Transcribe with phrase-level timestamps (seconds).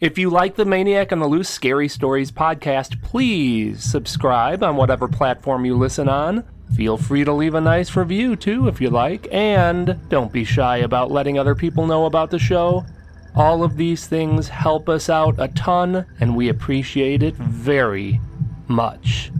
[0.00, 5.06] If you like the Maniac on the Loose Scary Stories podcast, please subscribe on whatever
[5.06, 6.42] platform you listen on.
[6.74, 10.78] Feel free to leave a nice review too if you like, and don't be shy
[10.78, 12.86] about letting other people know about the show.
[13.34, 18.22] All of these things help us out a ton, and we appreciate it very
[18.68, 19.30] much.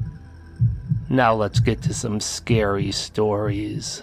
[1.09, 4.03] Now let's get to some scary stories.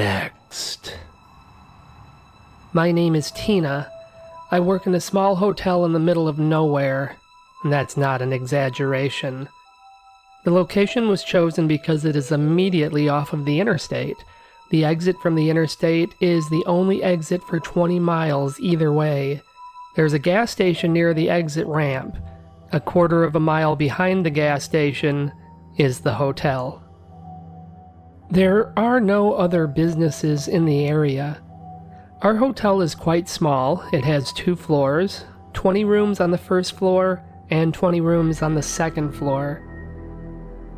[0.00, 0.96] Next.
[2.72, 3.92] My name is Tina.
[4.50, 7.16] I work in a small hotel in the middle of nowhere.
[7.62, 9.50] And that's not an exaggeration.
[10.46, 14.16] The location was chosen because it is immediately off of the interstate.
[14.70, 19.42] The exit from the interstate is the only exit for 20 miles either way.
[19.96, 22.16] There's a gas station near the exit ramp.
[22.72, 25.30] A quarter of a mile behind the gas station
[25.76, 26.89] is the hotel.
[28.30, 31.42] There are no other businesses in the area.
[32.22, 33.82] Our hotel is quite small.
[33.92, 38.62] It has two floors 20 rooms on the first floor and 20 rooms on the
[38.62, 39.66] second floor.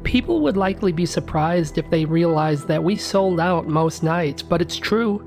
[0.03, 4.63] People would likely be surprised if they realized that we sold out most nights, but
[4.63, 5.23] it's true.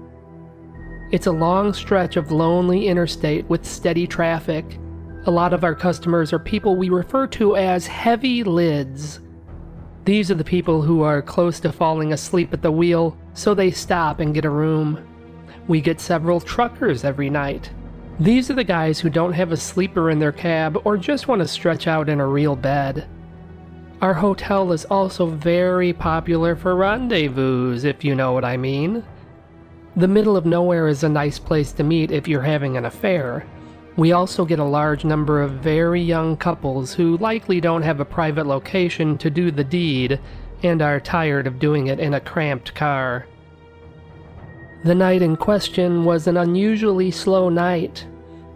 [1.12, 4.80] It's a long stretch of lonely interstate with steady traffic.
[5.28, 9.20] A lot of our customers are people we refer to as heavy lids.
[10.06, 13.72] These are the people who are close to falling asleep at the wheel, so they
[13.72, 15.04] stop and get a room.
[15.68, 17.72] We get several truckers every night.
[18.20, 21.42] These are the guys who don't have a sleeper in their cab or just want
[21.42, 23.08] to stretch out in a real bed.
[24.00, 29.04] Our hotel is also very popular for rendezvous, if you know what I mean.
[29.96, 33.48] The middle of nowhere is a nice place to meet if you're having an affair.
[33.98, 38.06] We also get a large number of very young couples who likely don't have a
[38.06, 40.20] private location to do the deed
[40.64, 43.26] and are tired of doing it in a cramped car.
[44.84, 48.06] The night in question was an unusually slow night.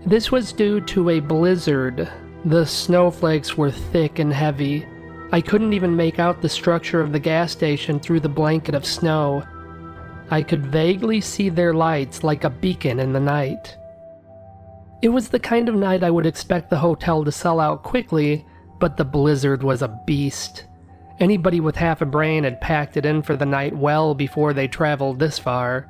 [0.05, 2.09] This was due to a blizzard.
[2.45, 4.85] The snowflakes were thick and heavy.
[5.31, 8.85] I couldn't even make out the structure of the gas station through the blanket of
[8.85, 9.43] snow.
[10.29, 13.78] I could vaguely see their lights like a beacon in the night.
[15.01, 18.45] It was the kind of night I would expect the hotel to sell out quickly,
[18.79, 20.65] but the blizzard was a beast.
[21.19, 24.67] Anybody with half a brain had packed it in for the night well before they
[24.67, 25.89] traveled this far.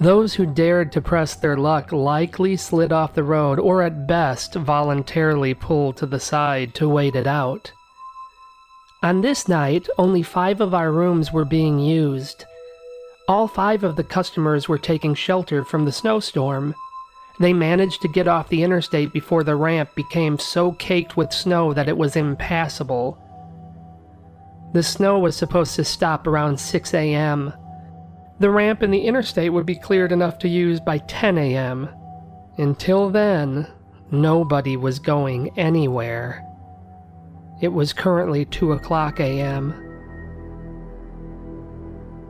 [0.00, 4.54] Those who dared to press their luck likely slid off the road or at best
[4.54, 7.72] voluntarily pulled to the side to wait it out.
[9.02, 12.44] On this night, only five of our rooms were being used.
[13.28, 16.74] All five of the customers were taking shelter from the snowstorm.
[17.40, 21.72] They managed to get off the interstate before the ramp became so caked with snow
[21.72, 23.18] that it was impassable.
[24.72, 27.52] The snow was supposed to stop around 6 a.m.
[28.40, 31.88] The ramp and the interstate would be cleared enough to use by 10 a.m.
[32.58, 33.66] Until then,
[34.10, 36.44] nobody was going anywhere.
[37.60, 39.87] It was currently 2 o'clock a.m.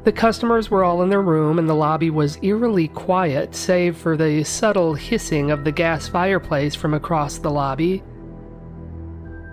[0.09, 4.17] The customers were all in their room, and the lobby was eerily quiet, save for
[4.17, 8.03] the subtle hissing of the gas fireplace from across the lobby.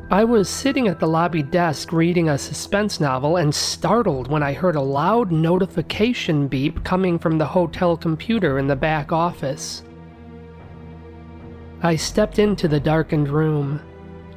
[0.09, 4.53] I was sitting at the lobby desk reading a suspense novel and startled when I
[4.53, 9.83] heard a loud notification beep coming from the hotel computer in the back office.
[11.83, 13.81] I stepped into the darkened room.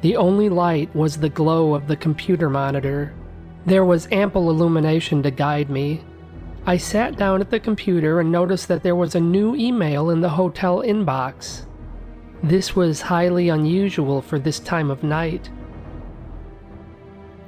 [0.01, 3.13] The only light was the glow of the computer monitor.
[3.65, 6.03] There was ample illumination to guide me.
[6.69, 10.21] I sat down at the computer and noticed that there was a new email in
[10.21, 11.65] the hotel inbox.
[12.43, 15.49] This was highly unusual for this time of night.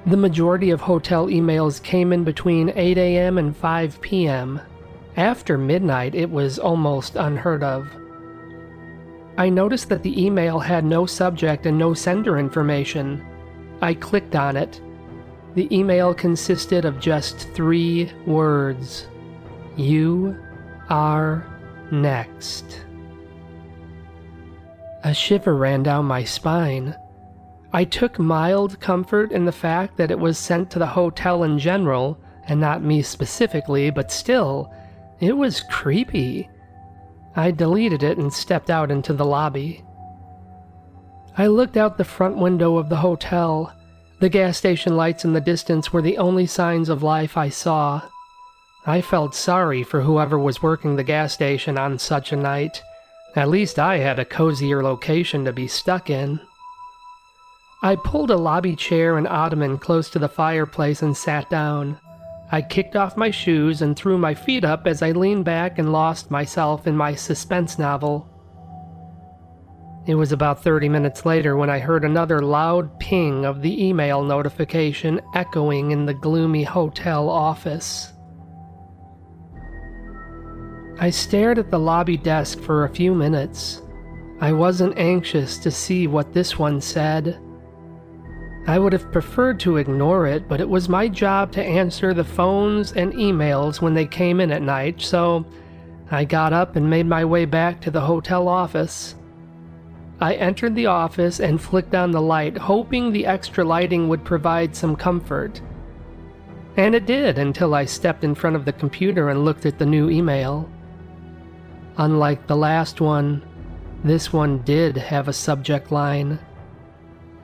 [0.07, 3.37] The majority of hotel emails came in between 8 a.m.
[3.37, 4.59] and 5 p.m.
[5.15, 7.95] After midnight, it was almost unheard of.
[9.37, 13.23] I noticed that the email had no subject and no sender information.
[13.83, 14.81] I clicked on it.
[15.53, 19.09] The email consisted of just three words
[19.77, 20.37] You
[20.89, 21.45] are
[21.91, 22.85] next.
[25.03, 26.95] A shiver ran down my spine.
[27.73, 31.57] I took mild comfort in the fact that it was sent to the hotel in
[31.57, 34.73] general, and not me specifically, but still,
[35.21, 36.49] it was creepy.
[37.35, 39.85] I deleted it and stepped out into the lobby.
[41.37, 43.73] I looked out the front window of the hotel.
[44.19, 48.01] The gas station lights in the distance were the only signs of life I saw.
[48.85, 52.81] I felt sorry for whoever was working the gas station on such a night.
[53.35, 56.39] At least I had a cozier location to be stuck in.
[57.83, 61.99] I pulled a lobby chair and ottoman close to the fireplace and sat down.
[62.51, 65.91] I kicked off my shoes and threw my feet up as I leaned back and
[65.91, 68.27] lost myself in my suspense novel.
[70.07, 74.23] It was about 30 minutes later when I heard another loud ping of the email
[74.23, 78.10] notification echoing in the gloomy hotel office.
[81.01, 83.81] I stared at the lobby desk for a few minutes.
[84.39, 87.39] I wasn't anxious to see what this one said.
[88.67, 92.23] I would have preferred to ignore it, but it was my job to answer the
[92.23, 95.43] phones and emails when they came in at night, so
[96.11, 99.15] I got up and made my way back to the hotel office.
[100.19, 104.75] I entered the office and flicked on the light, hoping the extra lighting would provide
[104.75, 105.61] some comfort.
[106.77, 109.85] And it did until I stepped in front of the computer and looked at the
[109.87, 110.69] new email.
[111.97, 113.43] Unlike the last one,
[114.03, 116.39] this one did have a subject line.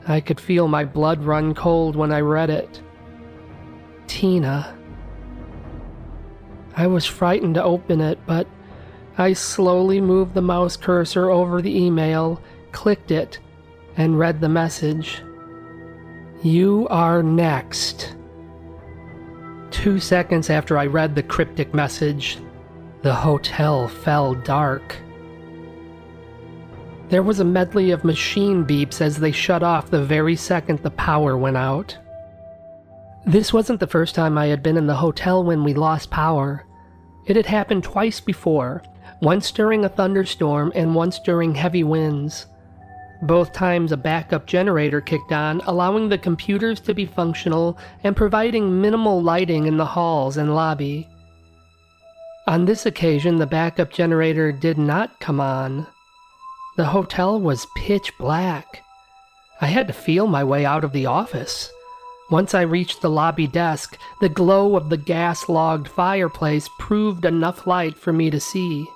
[0.07, 2.81] I could feel my blood run cold when I read it.
[4.07, 4.75] Tina.
[6.75, 8.47] I was frightened to open it, but
[9.17, 12.41] I slowly moved the mouse cursor over the email,
[12.71, 13.39] clicked it,
[13.97, 15.21] and read the message.
[16.43, 18.15] You are next.
[19.71, 22.37] Two seconds after I read the cryptic message,
[23.03, 24.97] the hotel fell dark.
[27.09, 30.91] There was a medley of machine beeps as they shut off the very second the
[30.91, 31.97] power went out.
[33.25, 36.65] This wasn't the first time I had been in the hotel when we lost power.
[37.25, 38.83] It had happened twice before,
[39.21, 42.47] once during a thunderstorm and once during heavy winds.
[43.21, 48.81] Both times a backup generator kicked on, allowing the computers to be functional and providing
[48.81, 51.09] minimal lighting in the halls and lobby.
[52.47, 55.85] On this occasion, the backup generator did not come on.
[56.77, 58.83] The hotel was pitch black.
[59.59, 61.69] I had to feel my way out of the office.
[62.31, 67.67] Once I reached the lobby desk, the glow of the gas logged fireplace proved enough
[67.67, 68.87] light for me to see.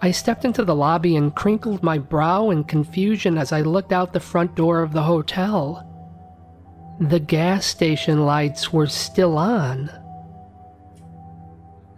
[0.00, 4.12] I stepped into the lobby and crinkled my brow in confusion as I looked out
[4.12, 5.82] the front door of the hotel.
[7.00, 9.90] The gas station lights were still on.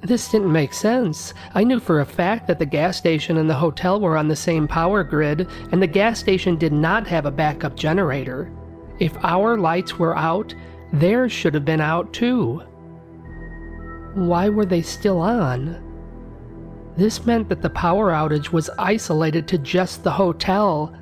[0.03, 1.35] This didn't make sense.
[1.55, 4.37] I knew for a fact that the gas station and the hotel were on the
[4.37, 8.51] same power grid, and the gas station did not have a backup generator.
[9.01, 10.55] If our lights were out,
[10.93, 12.63] theirs should have been out too.
[14.15, 15.85] Why were they still on?
[16.97, 20.95] This meant that the power outage was isolated to just the hotel,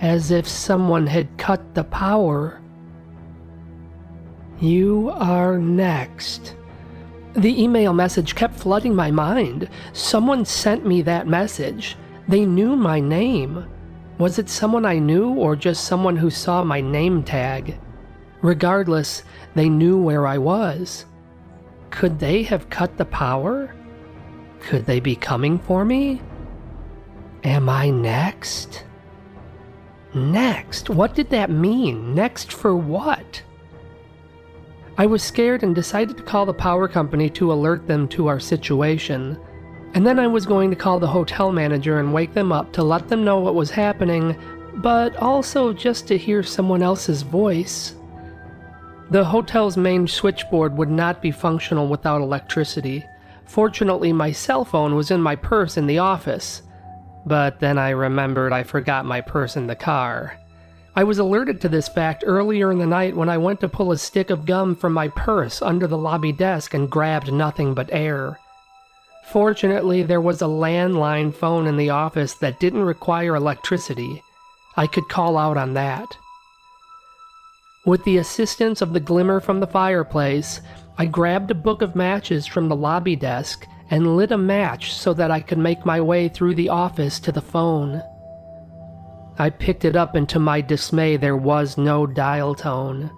[0.00, 2.60] as if someone had cut the power.
[4.60, 6.54] You are next.
[7.34, 9.68] The email message kept flooding my mind.
[9.92, 11.96] Someone sent me that message.
[12.26, 13.66] They knew my name.
[14.18, 17.78] Was it someone I knew or just someone who saw my name tag?
[18.42, 19.22] Regardless,
[19.54, 21.06] they knew where I was.
[21.90, 23.74] Could they have cut the power?
[24.60, 26.20] Could they be coming for me?
[27.44, 28.84] Am I next?
[30.14, 30.90] Next?
[30.90, 32.14] What did that mean?
[32.14, 33.42] Next for what?
[34.98, 38.40] I was scared and decided to call the power company to alert them to our
[38.40, 39.38] situation.
[39.94, 42.82] And then I was going to call the hotel manager and wake them up to
[42.82, 44.36] let them know what was happening,
[44.76, 47.94] but also just to hear someone else's voice.
[49.10, 53.04] The hotel's main switchboard would not be functional without electricity.
[53.44, 56.62] Fortunately, my cell phone was in my purse in the office.
[57.26, 60.39] But then I remembered I forgot my purse in the car.
[60.96, 63.92] I was alerted to this fact earlier in the night when I went to pull
[63.92, 67.92] a stick of gum from my purse under the lobby desk and grabbed nothing but
[67.92, 68.38] air.
[69.30, 74.22] Fortunately, there was a landline phone in the office that didn't require electricity.
[74.76, 76.08] I could call out on that.
[77.86, 80.60] With the assistance of the glimmer from the fireplace,
[80.98, 85.14] I grabbed a book of matches from the lobby desk and lit a match so
[85.14, 88.02] that I could make my way through the office to the phone.
[89.38, 93.10] I picked it up, and to my dismay, there was no dial tone.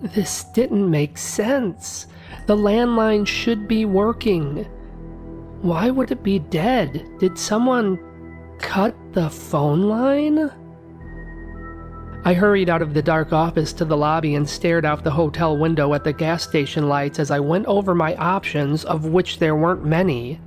[0.00, 2.06] This didn't make sense.
[2.46, 4.64] The landline should be working.
[5.62, 7.04] Why would it be dead?
[7.18, 7.98] Did someone.
[8.58, 10.50] cut the phone line?
[12.24, 15.56] I hurried out of the dark office to the lobby and stared out the hotel
[15.56, 19.56] window at the gas station lights as I went over my options, of which there
[19.56, 20.40] weren't many.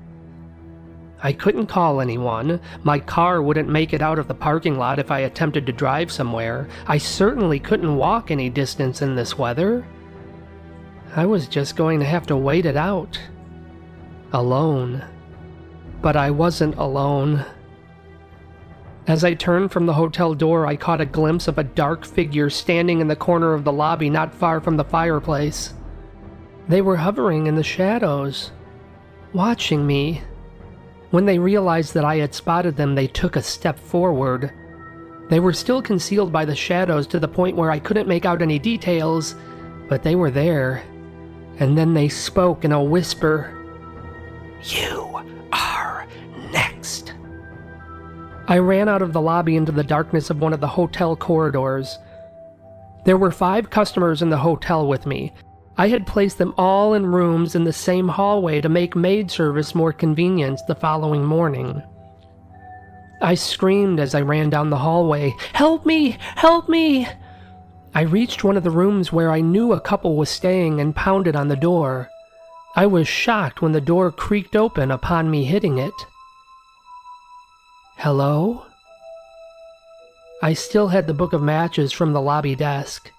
[1.23, 2.59] I couldn't call anyone.
[2.83, 6.11] My car wouldn't make it out of the parking lot if I attempted to drive
[6.11, 6.67] somewhere.
[6.87, 9.85] I certainly couldn't walk any distance in this weather.
[11.15, 13.19] I was just going to have to wait it out.
[14.33, 15.03] Alone.
[16.01, 17.45] But I wasn't alone.
[19.07, 22.49] As I turned from the hotel door, I caught a glimpse of a dark figure
[22.49, 25.73] standing in the corner of the lobby not far from the fireplace.
[26.67, 28.51] They were hovering in the shadows,
[29.33, 30.21] watching me.
[31.11, 34.51] When they realized that I had spotted them, they took a step forward.
[35.29, 38.41] They were still concealed by the shadows to the point where I couldn't make out
[38.41, 39.35] any details,
[39.89, 40.83] but they were there.
[41.59, 43.53] And then they spoke in a whisper
[44.63, 46.07] You are
[46.51, 47.13] next.
[48.47, 51.99] I ran out of the lobby into the darkness of one of the hotel corridors.
[53.03, 55.33] There were five customers in the hotel with me.
[55.81, 59.73] I had placed them all in rooms in the same hallway to make maid service
[59.73, 61.81] more convenient the following morning.
[63.19, 66.19] I screamed as I ran down the hallway, Help me!
[66.35, 67.07] Help me!
[67.95, 71.35] I reached one of the rooms where I knew a couple was staying and pounded
[71.35, 72.11] on the door.
[72.75, 75.95] I was shocked when the door creaked open upon me hitting it.
[77.97, 78.67] Hello?
[80.43, 83.11] I still had the book of matches from the lobby desk.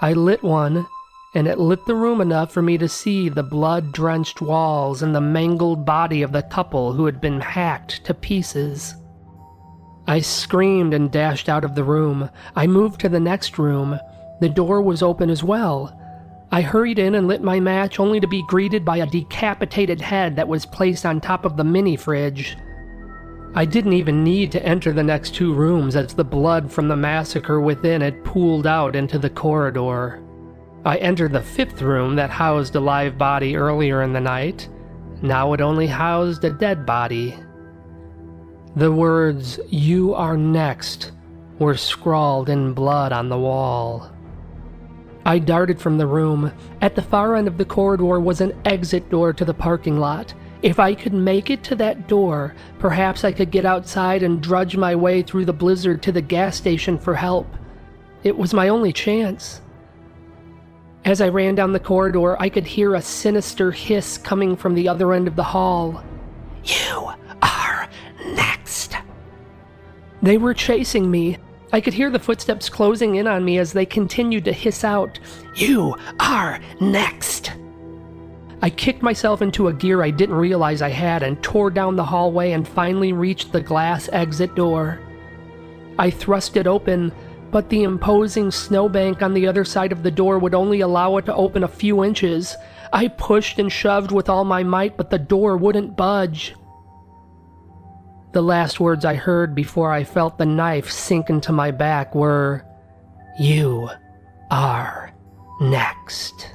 [0.00, 0.88] I lit one,
[1.34, 5.14] and it lit the room enough for me to see the blood drenched walls and
[5.14, 8.94] the mangled body of the couple who had been hacked to pieces.
[10.06, 12.28] I screamed and dashed out of the room.
[12.54, 13.98] I moved to the next room.
[14.40, 15.98] The door was open as well.
[16.50, 20.36] I hurried in and lit my match only to be greeted by a decapitated head
[20.36, 22.58] that was placed on top of the mini fridge.
[23.54, 26.96] I didn't even need to enter the next two rooms as the blood from the
[26.96, 30.21] massacre within had pooled out into the corridor.
[30.84, 34.68] I entered the fifth room that housed a live body earlier in the night.
[35.22, 37.36] Now it only housed a dead body.
[38.74, 41.12] The words, You are next,
[41.60, 44.10] were scrawled in blood on the wall.
[45.24, 46.52] I darted from the room.
[46.80, 50.34] At the far end of the corridor was an exit door to the parking lot.
[50.62, 54.76] If I could make it to that door, perhaps I could get outside and drudge
[54.76, 57.46] my way through the blizzard to the gas station for help.
[58.24, 59.60] It was my only chance.
[61.04, 64.88] As I ran down the corridor, I could hear a sinister hiss coming from the
[64.88, 66.02] other end of the hall.
[66.64, 67.10] You
[67.42, 67.88] are
[68.24, 68.96] next.
[70.22, 71.38] They were chasing me.
[71.72, 75.18] I could hear the footsteps closing in on me as they continued to hiss out,
[75.56, 77.52] You are next.
[78.60, 82.04] I kicked myself into a gear I didn't realize I had and tore down the
[82.04, 85.00] hallway and finally reached the glass exit door.
[85.98, 87.10] I thrust it open,
[87.52, 91.26] but the imposing snowbank on the other side of the door would only allow it
[91.26, 92.56] to open a few inches.
[92.92, 96.54] I pushed and shoved with all my might, but the door wouldn't budge.
[98.32, 102.64] The last words I heard before I felt the knife sink into my back were,
[103.38, 103.90] You
[104.50, 105.12] are
[105.60, 106.54] next.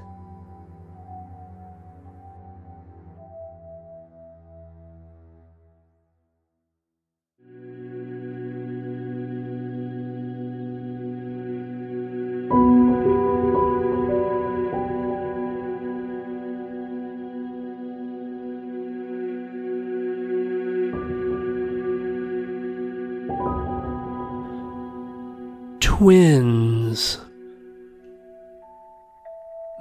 [25.97, 27.17] Twins.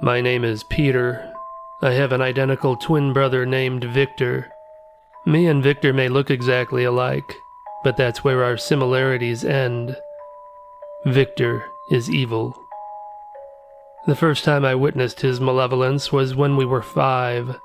[0.01, 1.31] My name is Peter.
[1.83, 4.51] I have an identical twin brother named Victor.
[5.27, 7.31] Me and Victor may look exactly alike,
[7.83, 9.95] but that's where our similarities end.
[11.05, 12.59] Victor is evil.
[14.07, 17.59] The first time I witnessed his malevolence was when we were five.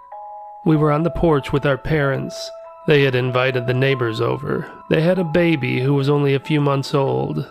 [0.66, 2.50] We were on the porch with our parents.
[2.86, 4.70] They had invited the neighbors over.
[4.90, 7.50] They had a baby who was only a few months old.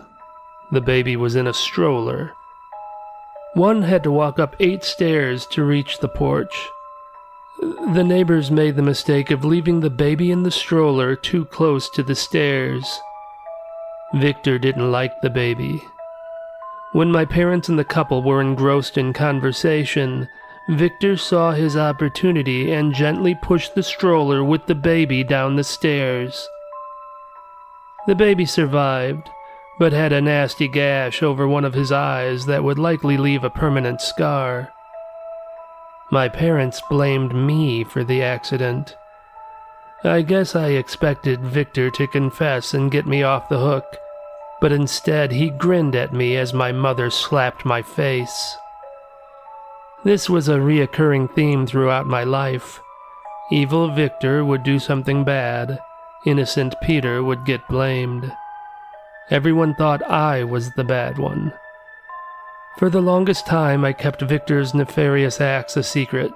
[0.72, 2.32] The baby was in a stroller.
[3.52, 6.70] One had to walk up eight stairs to reach the porch.
[7.60, 12.02] The neighbors made the mistake of leaving the baby in the stroller too close to
[12.02, 13.00] the stairs.
[14.14, 15.84] Victor didn't like the baby.
[16.92, 20.26] When my parents and the couple were engrossed in conversation,
[20.70, 26.48] Victor saw his opportunity and gently pushed the stroller with the baby down the stairs.
[28.06, 29.28] The baby survived,
[29.82, 33.50] but had a nasty gash over one of his eyes that would likely leave a
[33.50, 34.72] permanent scar.
[36.12, 38.96] My parents blamed me for the accident.
[40.04, 43.96] I guess I expected Victor to confess and get me off the hook,
[44.60, 48.56] but instead he grinned at me as my mother slapped my face.
[50.04, 52.80] This was a reoccurring theme throughout my life.
[53.50, 55.80] Evil Victor would do something bad,
[56.24, 58.32] innocent Peter would get blamed.
[59.30, 61.52] Everyone thought I was the bad one.
[62.78, 66.32] For the longest time, I kept Victor's nefarious acts a secret.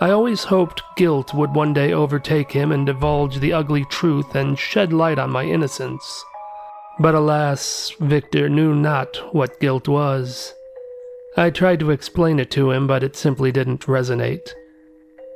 [0.00, 4.58] I always hoped guilt would one day overtake him and divulge the ugly truth and
[4.58, 6.24] shed light on my innocence.
[6.98, 10.54] But alas, Victor knew not what guilt was.
[11.36, 14.52] I tried to explain it to him, but it simply didn't resonate.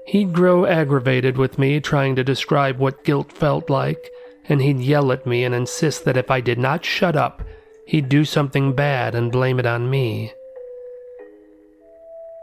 [0.07, 4.11] He'd grow aggravated with me trying to describe what guilt felt like,
[4.49, 7.43] and he'd yell at me and insist that if I did not shut up,
[7.87, 10.33] he'd do something bad and blame it on me.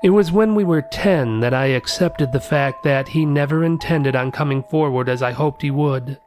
[0.04, 4.16] It was when we were 10 that I accepted the fact that he never intended
[4.16, 6.18] on coming forward as I hoped he would.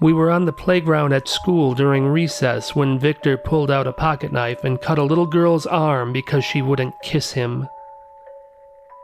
[0.00, 4.32] We were on the playground at school during recess when Victor pulled out a pocket
[4.32, 7.68] knife and cut a little girl's arm because she wouldn't kiss him.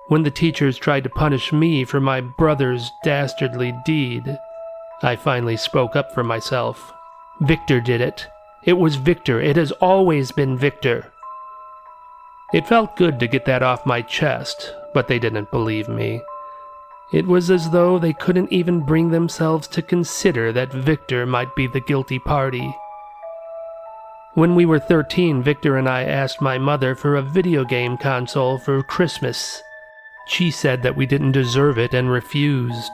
[0.08, 4.38] When the teachers tried to punish me for my brother's dastardly deed,
[5.02, 6.92] I finally spoke up for myself.
[7.40, 8.28] Victor did it.
[8.64, 9.40] It was Victor.
[9.40, 11.12] It has always been Victor.
[12.54, 16.22] It felt good to get that off my chest, but they didn't believe me.
[17.12, 21.66] It was as though they couldn't even bring themselves to consider that Victor might be
[21.66, 22.74] the guilty party.
[24.34, 28.58] When we were 13, Victor and I asked my mother for a video game console
[28.58, 29.62] for Christmas.
[30.26, 32.92] She said that we didn't deserve it and refused.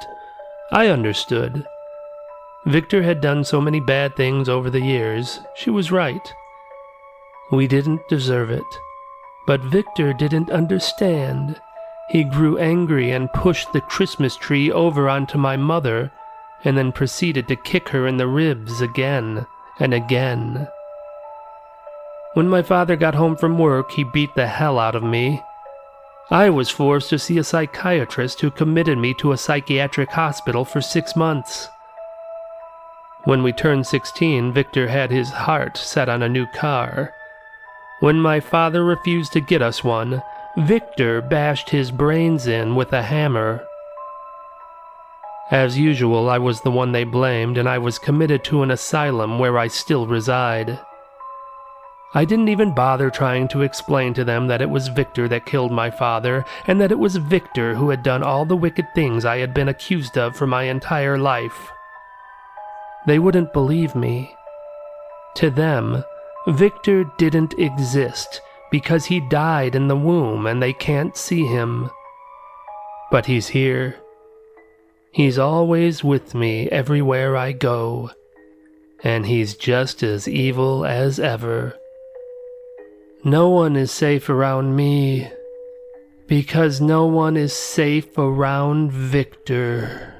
[0.72, 1.64] I understood.
[2.66, 6.32] Victor had done so many bad things over the years, she was right.
[7.50, 8.62] We didn't deserve it.
[9.46, 11.60] But Victor didn't understand.
[12.10, 16.12] He grew angry and pushed the Christmas tree over onto my mother,
[16.62, 19.46] and then proceeded to kick her in the ribs again
[19.78, 20.68] and again.
[22.34, 25.42] When my father got home from work, he beat the hell out of me.
[26.30, 30.80] I was forced to see a psychiatrist who committed me to a psychiatric hospital for
[30.80, 31.68] six months.
[33.24, 37.12] When we turned 16, Victor had his heart set on a new car.
[38.00, 40.22] When my father refused to get us one,
[40.56, 43.62] Victor bashed his brains in with a hammer.
[45.50, 49.38] As usual, I was the one they blamed, and I was committed to an asylum
[49.38, 50.80] where I still reside.
[52.14, 55.72] I didn't even bother trying to explain to them that it was Victor that killed
[55.72, 59.38] my father, and that it was Victor who had done all the wicked things I
[59.38, 61.70] had been accused of for my entire life.
[63.06, 64.34] They wouldn't believe me.
[65.36, 66.04] To them,
[66.46, 71.90] Victor didn't exist because he died in the womb and they can't see him.
[73.10, 73.96] But he's here.
[75.12, 78.10] He's always with me everywhere I go,
[79.02, 81.76] and he's just as evil as ever.
[83.24, 85.28] No one is safe around me
[86.28, 90.19] because no one is safe around Victor.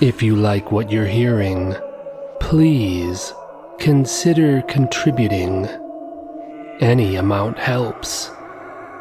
[0.00, 1.74] If you like what you're hearing,
[2.38, 3.34] please
[3.80, 5.66] consider contributing.
[6.78, 8.30] Any amount helps.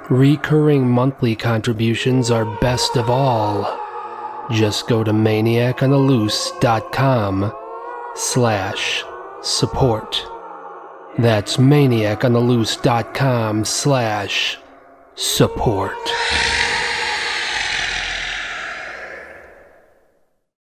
[0.10, 3.80] Recurring monthly contributions are best of all.
[4.50, 7.54] Just go to maniacontheloose.com
[8.16, 9.04] slash
[9.44, 10.26] support.
[11.20, 14.58] That's maniacontheloose.com slash
[15.14, 15.94] support.